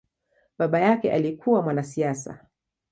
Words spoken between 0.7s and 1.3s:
yake